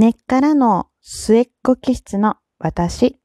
[0.00, 3.18] 根っからの末っ子気質の私。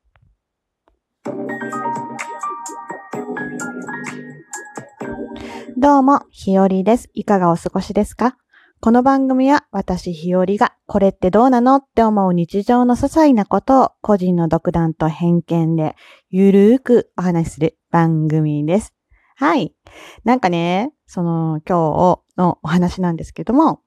[5.77, 7.09] どうも、ひよりです。
[7.13, 8.35] いかがお過ごしですか？
[8.81, 15.95] この番組は私ひよりがこれってどうなのって思う日常の些細なことを個人の独断と偏見で
[16.29, 18.93] ゆるーくお話しする番組です。
[19.37, 19.73] はい。
[20.25, 23.79] なんかね、その今日のお話なんですけども、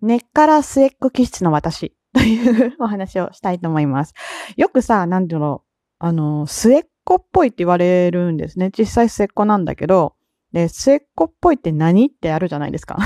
[0.00, 4.14] 根っから末っ子気質の私というお話をしたいと思います。
[4.56, 5.62] よくさ、なんていうの、
[5.98, 8.70] あの、末っ子っぽいって言われるんですね。
[8.76, 10.14] 実際末っ子なんだけど、
[10.52, 12.98] で、末っ子っぽいって何ってあるじゃないですか。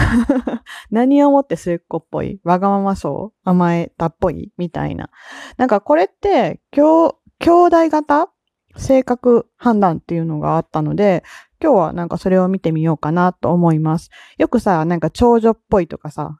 [0.90, 2.40] 何をもって末っ子っぽい？
[2.42, 3.48] わがままそう？
[3.48, 4.52] 甘えたっぽい？
[4.58, 5.10] みたいな。
[5.56, 8.30] なんかこれって、兄弟型？
[8.76, 11.24] 性格判断っていうのがあったので、
[11.62, 14.10] 今日はなんかそれを見てみようかなと思います。
[14.38, 16.38] よくさ、なんか長女っぽいとかさ、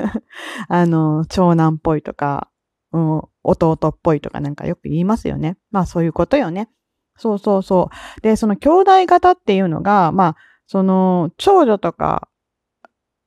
[0.68, 2.48] あの、長男っぽいとか、
[2.92, 5.58] うん、弟っぽいとかなんかよく言いますよね。
[5.70, 6.70] まあそういうことよね。
[7.18, 8.20] そうそうそう。
[8.20, 12.28] で、その兄弟型っていうのが、まあ、その、長女とか、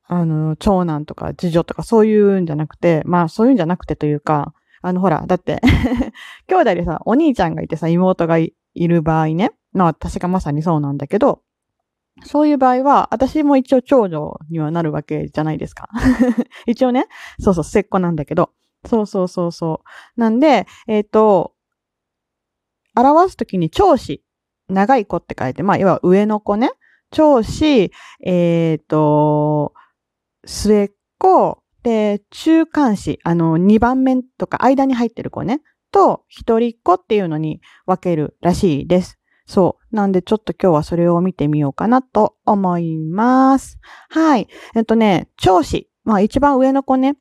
[0.08, 5.62] あの、長男とか次女とかそういうんじゃなくて、まあそういうんじゃなくてというか、あのほら、だって
[6.48, 9.52] 兄弟でさ、お兄ちゃんがいてさ、妹がいる場合ね。
[9.74, 11.42] まあ私がまさにそうなんだけど、
[12.24, 15.90] そういう場合は、私も一応長女にはなるわけじゃないですか。
[16.68, 17.08] 一応ね、
[17.40, 18.52] そうそう、末っ子なんだけど、
[18.86, 19.82] そうそうそうそ
[20.18, 20.20] う。
[20.20, 21.54] なんで、えっ、ー、と、
[22.96, 24.24] 表すときに長子、
[24.68, 26.72] 長い子って書いて、まあ、要は上の子ね。
[27.12, 27.92] 長子、
[28.24, 29.74] えっ、ー、と、
[30.46, 35.62] 末っ子、で、中間子、あの、二番目とか間に入ってる子ね。
[35.92, 39.18] と、一人っ子っていうのに分けるらしいです。
[39.48, 39.96] そう。
[39.96, 43.80] なんでちょっと今日はそれを見てみようかなと思います。
[44.10, 44.48] はい。
[44.76, 45.90] えっとね、長子。
[46.04, 47.18] まあ一番上の子ね。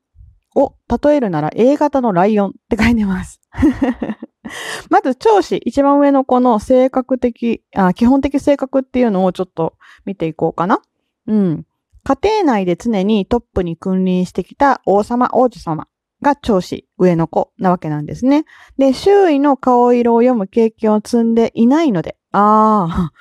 [0.55, 3.41] を例えるなら A 型のライオンって書いてます。
[4.91, 9.75] まず、長子、一番上の子の性格的あ、基本的性格っていうのをちょっと
[10.05, 10.83] 見ていこうかな。
[11.27, 11.65] うん。
[12.09, 15.89] 家庭内で常にトップに君臨してきた王様、王女様
[16.23, 18.47] が長子、上の子なわけなんですね。
[18.79, 23.13] で、周囲の顔色を読む経験を積んでいないので、ああ、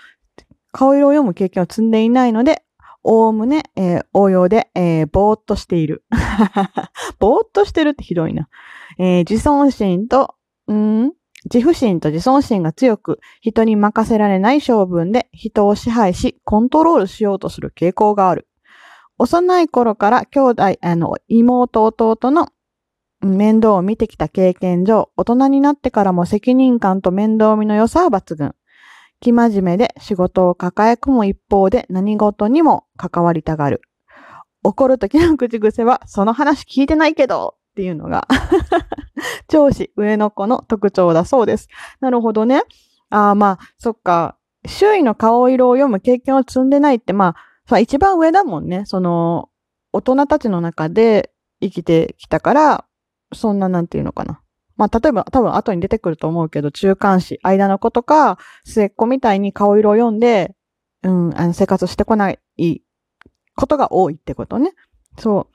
[0.71, 2.63] 顔色を読む経験を積んでいないので、
[3.03, 6.05] おおむね、えー、応用で、えー、ぼーっとしている。
[7.19, 8.47] ぼーっとしてるってひどいな。
[8.99, 10.35] えー、自尊心と、
[10.71, 11.11] ん
[11.53, 18.46] 自負心と自尊心が強く、人に任せられない性分で人を支配し、コントロールしようとする傾向がある。
[19.19, 22.49] 幼い頃から兄弟、あの、妹、弟の
[23.21, 28.53] 面倒を見てきた経験上、大人になってからも責任感と面倒見の良さは抜群。
[29.19, 33.81] 生真面目で仕事を抱え込む一方で何事にも関わりたがる。
[34.63, 38.27] 怒る時の口癖は、その話聞いてないけどっていうのが
[39.49, 41.67] 上司、上の子の特徴だそうです。
[41.99, 42.61] なるほどね。
[43.09, 44.37] ああ、まあ、そっか。
[44.67, 47.35] 周囲の顔色を読む経験を積んでないって、まあ、
[47.79, 48.83] 一番上だもんね。
[48.85, 49.49] その、
[49.91, 52.85] 大人たちの中で生きてきたから、
[53.33, 54.41] そんななんていうのかな。
[54.77, 60.55] まあ、例えば多分後に出てくると思うけど、中間子、間の子とか、末っ子みたいに顔色を読んで、
[61.03, 62.39] うん、あの生活してこない
[63.55, 64.73] ことが多いってことね。
[65.17, 65.47] そ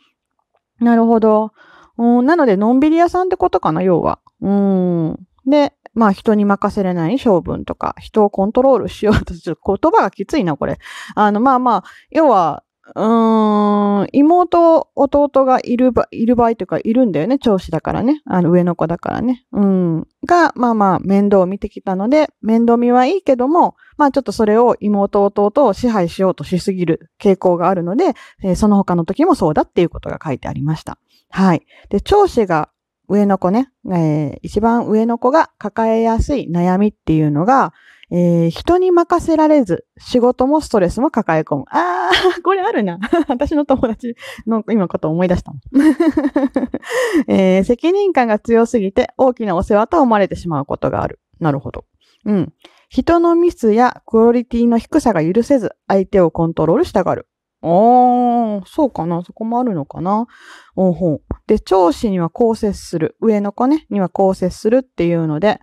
[0.81, 0.85] う。
[0.85, 1.53] なるほど。
[1.99, 4.19] うん、なので、のんびり屋さんってことかな、要は。
[4.41, 5.19] うん。
[5.47, 10.79] で、まあ人に任せれない性分とか、人をコントロールしよう とする言葉がきついな、これ。
[11.15, 12.65] あの、まあまあ、要は、
[12.95, 17.39] うーん、妹、弟がいるば、いる場合というか、いるんだよね。
[17.39, 18.23] 長子だからね。
[18.27, 19.47] あの、上の子だからね。
[19.53, 20.09] うん。
[20.27, 30.99] が、まあまあ、面倒を見てきたので、面倒見はいいけども、まあちょっとそれを妹、弟を支配しようとしすぎる傾向があるので、えー、その他の時もそうだっていうことが書いてありました。
[31.31, 31.63] はい。
[31.89, 32.69] で、長子が
[33.13, 37.75] 上の子ね、えー、一番上の子が抱えやすい悩みっていうのが、
[38.11, 41.65] えー、人に任せられず、仕事もストレスも抱え込む。
[41.69, 42.99] あー、 これあるな。
[43.29, 45.53] 私の友達の今こと思い出した
[47.29, 51.21] えー、責任感が強すぎて大きなお世話と思われてしまうことがある。
[51.39, 51.85] なるほど。
[52.25, 52.53] うん。
[52.89, 57.27] 人のミスやクオリティの低さが許せず、相手をコントロールしたがる。
[57.63, 59.23] ああ、そうかな。
[59.23, 60.27] そこもあるのかな。
[60.75, 61.23] おほう。
[61.47, 63.17] で、長子にはこう接する。
[63.21, 65.61] 上の子ね、にはこう接するっていうので、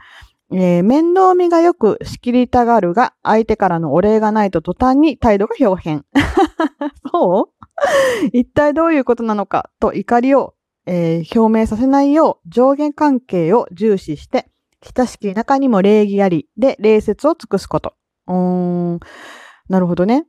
[0.52, 6.06] えー、面倒見がよく仕切りたがるが、相手からのお礼がないと途端に態度が表変。
[7.12, 8.30] そう？
[8.34, 10.56] 一体どういうことなのかと怒りを、
[10.86, 14.50] えー、表明させないよう上下関係を重視して、
[14.96, 17.94] 親しき中にも礼儀ありで礼節を尽くすこと。
[18.28, 18.36] うー
[18.96, 19.00] ん、
[19.68, 20.26] なるほどね。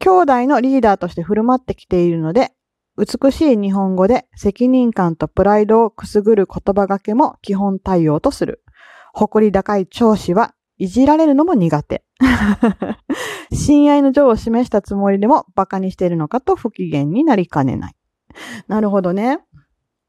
[0.00, 2.52] 兄弟のリーダーとして振る舞ってきているので、
[2.96, 8.64] 美しい日本語で責任感とプライドをくすぐる言葉がけも基本対応とする。
[9.12, 12.02] 誇り高い上司はいじられるのも苦手。
[13.52, 17.94] 親愛の情を示したつもりでも馬鹿にしているのかと不機嫌になりかねない。
[18.68, 19.40] なるほどね。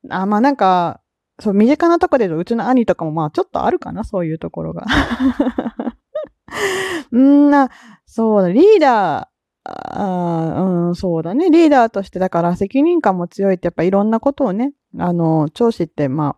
[0.10, 1.02] あ、まあなんか、
[1.40, 4.86] そう、身近なとこでうちの兄とかもまあちょっとあるかな、そういうところが。
[7.12, 7.70] うんな、
[8.06, 9.31] そう、リーダー、
[9.64, 11.50] あうん、そうだね。
[11.50, 16.36] リーダーとしてだから責任感も強いってやっぱいろんなことをね、あの、上司ってまあ、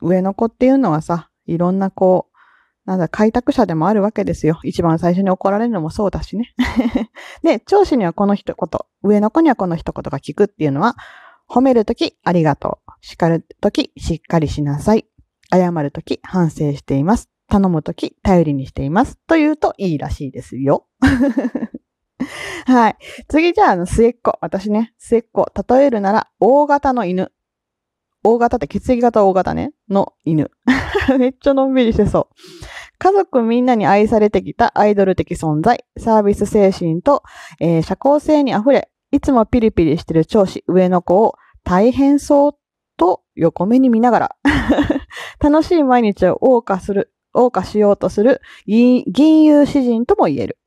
[0.00, 2.32] 上の子っていうのはさ、いろんなこう、
[2.84, 4.58] なんだ、開拓者でもあるわけですよ。
[4.64, 6.52] 一番最初に怒られるのもそうだしね。
[7.42, 10.96] で、上司にはこの一言、上の子にはこの一言が聞くっていうのは、
[11.48, 12.92] 褒めるときありがとう。
[13.00, 15.06] 叱るときしっかりしなさい。
[15.52, 17.28] 謝るとき反省しています。
[17.48, 19.18] 頼むとき頼りにしています。
[19.26, 20.86] と言うといいらしいですよ。
[22.66, 22.96] はい。
[23.28, 24.38] 次じゃあ、の、末っ子。
[24.40, 25.46] 私ね、末っ子。
[25.68, 27.32] 例えるなら、大型の犬。
[28.24, 29.72] 大型って血液型大型ね。
[29.88, 30.50] の犬。
[31.18, 32.34] めっちゃのんびりしてそう。
[32.98, 35.84] 家族みんなに愛されてきたアイドル的存在。
[35.98, 37.24] サービス精神と、
[37.60, 41.34] えー、社交性に溢れ、いつもピリピリしてる長子、上の子を
[41.64, 42.52] 大変そう
[42.96, 44.36] と横目に見ながら
[45.40, 50.58] 楽しい毎日を謳歌する、謳歌しようとする銀融詩人とも言える。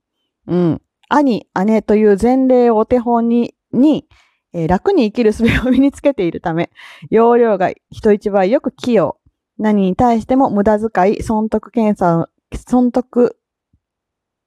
[0.48, 0.81] うん。
[1.10, 4.07] 兄、姉という前例をお手本に、に、
[4.54, 6.72] えー、楽に生きる術を身につけているため、
[7.10, 9.18] 容量が人一倍よく器用。
[9.57, 12.30] 何に対しても無駄遣い、損得検査、
[12.68, 13.38] 損得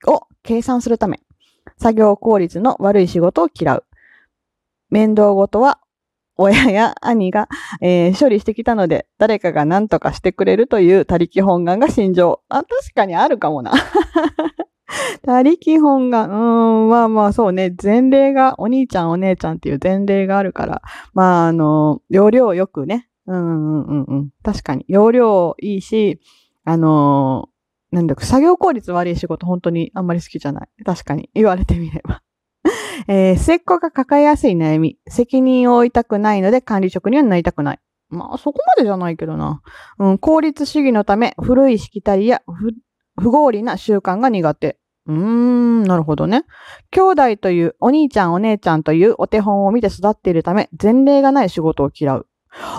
[0.07, 1.21] を計算するため、
[1.79, 3.85] 作業効率の悪い仕事を嫌う。
[4.91, 5.81] 面倒ごとは
[6.41, 7.49] 親や兄が、
[7.81, 12.41] えー、処理してきたので、誰かが何とかしてくれるという他力本願が心情。
[12.49, 13.73] あ、確かにあるかもな。
[15.23, 20.83] 他力本願、うーん、まあまあそうね、前例が、お兄ちゃんお姉ちゃんっていう前例があるから、
[21.15, 24.31] まああの、容量よくね、うんうんうん。
[24.43, 24.85] 確かに。
[24.89, 26.21] 容量いいし、
[26.65, 27.49] あの、
[27.91, 30.69] なんだか、作業効率悪い仕事本当にあんまり好きじゃない。
[30.85, 31.31] 確かに。
[31.35, 32.23] 言われてみれば。
[33.07, 34.99] えー、末っ子が抱えやすい悩み。
[35.07, 37.79] 責任を負いたくないので管理職にはなりたくない。
[38.11, 39.61] まあ、そこまでじゃないけどな。
[39.99, 42.43] うん、効率主義のため、古いしきたりや
[43.17, 44.79] 不合理な習慣が苦手。
[45.09, 46.45] うーん、なるほどね。
[46.91, 52.27] 兄弟というお兄ちゃんお姉ちゃんというお手本を見て育っているため、前例がない仕事を嫌う。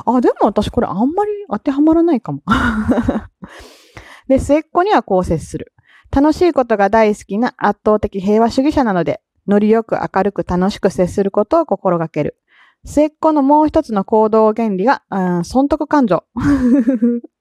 [0.05, 2.41] あ、でも私これあんまり当てはまらないかも。
[4.27, 5.73] で、末っ子にはこう接する。
[6.11, 12.37] 楽しいことが大好きな圧倒的平和主義者なので、ノリよく明るく楽しく接することを心がける。
[12.85, 15.01] 末っ子のもう一つの行動原理が、
[15.43, 16.23] 損得感情、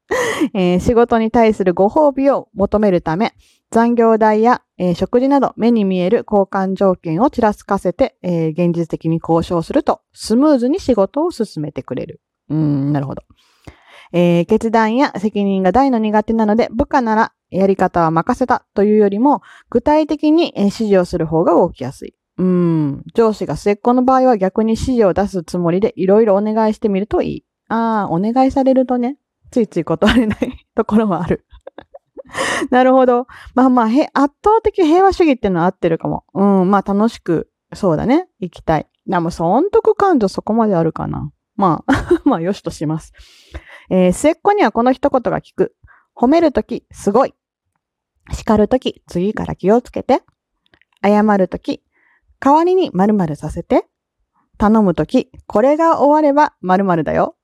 [0.54, 3.34] えー、仕事に対するご褒美を求めるため、
[3.70, 12.20] 残業代や、えー、食事など目に見える交換条件をちらつかせて、えー、現実的に交渉すると、スムーズに仕事を進めてくれる。
[12.48, 13.22] うん、なるほど。
[14.12, 22.14] えー、決断や責任が大の苦手なので、部下ならやり方は任せたというよりも、具体的に指示をする方が動きやすい。
[22.38, 23.02] うん。
[23.14, 27.44] 上司が末っ子の場合は逆に指示を出すつもりでいろいろお願いしてみるといい。
[27.68, 29.18] ああ、お願いされるとね、
[29.50, 31.44] ついつい断れないところもある。
[32.70, 33.26] なるほど。
[33.54, 36.24] まあまあ、へ圧倒的平和主義っていうのは合ってるかも。
[36.34, 38.86] うん、まあ楽しく、そうだね、行きたい。
[39.06, 41.32] でも、損得感情そこまであるかな。
[41.56, 41.92] まあ、
[42.24, 43.12] まあ、よしとします。
[43.90, 45.74] えー、末っ子にはこの一言が聞く。
[46.14, 47.34] 褒めるとき、すごい。
[48.32, 50.22] 叱るとき、次から気をつけて。
[51.02, 51.82] 謝るとき、
[52.40, 53.86] 代わりに〇〇させて。
[54.58, 57.36] 頼むとき、これが終われば〇〇だよ。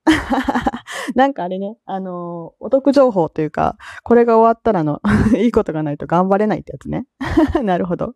[1.16, 5.00] なんかあれね、あのー、お得情報というか、これが終わったらの、
[5.36, 7.06] いいことがないと頑張れないってやつね。
[7.62, 8.14] なるほど。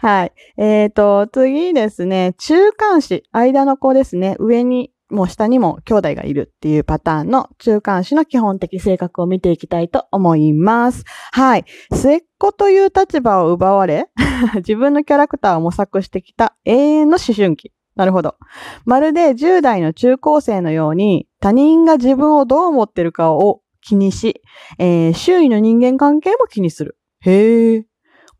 [0.00, 0.32] はい。
[0.58, 11.04] えっ、ー、と、次ですね、中間子、間の子ですね、上にも下にも兄弟がいるっていうパターンの中間子の基本的性格を見ていきたいと思います。
[11.32, 11.64] はい。
[11.94, 14.08] 末っ子という立場を奪われ、
[14.56, 17.72] 自分のキャラクターを模索してきた永遠の思春期。
[17.96, 18.36] なるほど。
[18.84, 24.42] まるで10代の中高生のように他人が自分をどう思ってるかを気にし、
[24.78, 26.98] えー、周囲の人間関係も気にする。
[27.20, 27.86] へえ。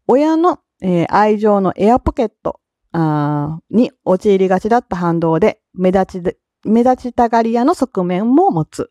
[0.06, 2.60] 親の、えー、愛情のエアポケット
[3.70, 8.90] に陥りがちだった反動で目立ち目立ちたがり屋の側面も持つ。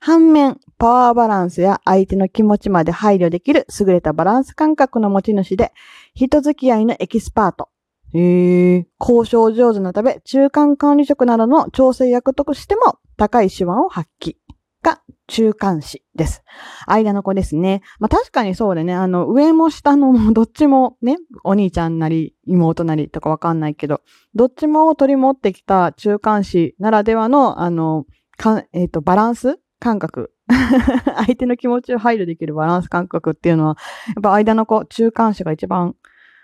[0.00, 5.72] 反面、パワーバランスや相手の気持ちまで配慮できる優れたバランス感覚の持ち主で、
[6.14, 7.68] 人付き合いのエキスパート。
[8.14, 14.36] へー交渉上手なため、中間管理職などの調整役としても高い手腕を発揮
[14.82, 16.42] が中間子です。
[16.86, 17.82] 間の子ですね。
[17.98, 24.02] まあ確かにそうでね、あの、上も下のも どっちもね、お兄ちゃんなり妹なりとかわかんないけど、
[24.34, 30.32] どっちも取り持ってきた中間子ならではの、あの、かえっ、と、バランス感覚。
[31.16, 33.76] 相手の気持ちを配慮できるバランス感覚っていうのは、
[34.08, 35.94] やっぱ間の子、中間子が一番、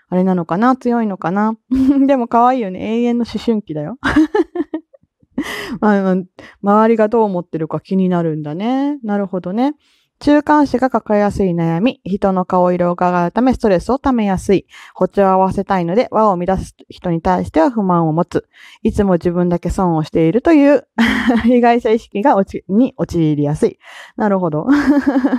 [0.09, 0.75] あれなのかな？
[0.75, 1.57] 強いのかな？
[2.07, 2.79] でも可愛いよね。
[2.99, 3.97] 永遠の思春期だよ。
[5.79, 6.15] まあ、
[6.61, 8.99] 周りがどう思ってるか気になるんだね。
[9.03, 9.75] なるほどね。
[10.19, 18.49] 中間子が抱えやすい悩み、人の顔色を伺うためストレスを溜めやすい、歩調を合わせたいので輪を乱す人に対しては不満を持つ、
[18.83, 20.85] いつも自分だけ損をしているという
[21.43, 23.79] 被害者意識が落ちに陥りやすい。
[24.17, 24.67] なるほど、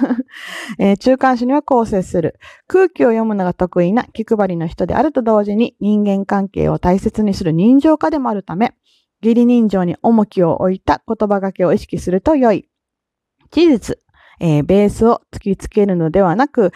[0.78, 2.38] えー中間子にはこう接する。
[2.66, 8.72] 空気を読むのが得意な気配りの人であると同時に人間関係を大切にする人情家でもあるため、
[9.22, 12.66] 義理人情に重きを置いた言葉がけを意識すると良い。
[13.50, 13.98] 事実、
[14.40, 16.72] えーベースを突きつけるのではなく、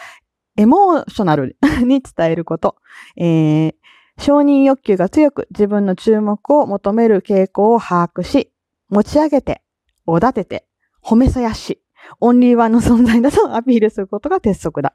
[0.56, 2.76] エモーショナル に伝えること。
[3.16, 3.74] えー
[4.16, 8.52] 承認欲求が強く自分の注目を求める傾向を把握し、
[8.88, 9.60] 持ち上げて、
[10.06, 10.66] おだてて、
[11.02, 11.80] 褒めさやし、
[12.20, 14.94] オンリーワンの存在だと アピールすることが鉄則だ。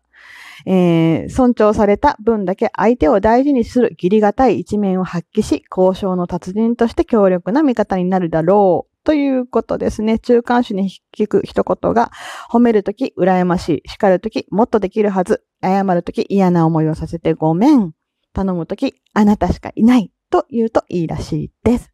[0.65, 8.98] えー尊重された分だけ相手を大事にする義理がたい一面を発揮し、交渉の達人として強力な味方になるだろう。
[9.09, 10.19] ということですね。
[10.19, 12.11] 中間種に聞く一言が、
[12.51, 13.89] 褒めるとき羨ましい。
[13.89, 15.43] 叱るときもっとできるはず。
[15.63, 17.93] 謝るとき嫌な思いをさせてごめん。
[18.33, 20.11] 頼むときあなたしかいない。
[20.29, 21.89] と言うといいらしいです。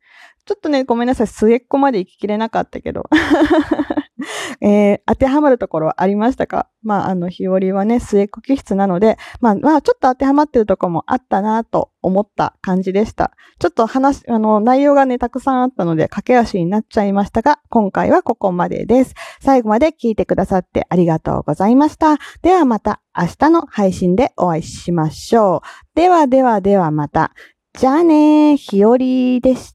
[0.45, 1.27] ちょっとね、ごめんなさい。
[1.27, 3.09] 末っ子まで行ききれなかったけど。
[4.61, 6.67] えー当てはまるところはありましたか？
[6.81, 13.31] まあ、あの、日和はね、末っ子気質なので、まあ、まあ、ちょっと当てはまってるとこもあったなと思った感じでした。
[13.59, 19.13] ちょっと話、あの、内容がね、たくさんあったので、駆け足になっちゃいましたが、今回はここまでです。
[19.41, 22.17] 最後まで聞いてくださってありがとうございました。
[22.41, 25.95] ではまた明日の配信でお会いしましょう。
[25.95, 27.31] ではではではまた。
[27.73, 29.74] じゃあねー、ひよりでした。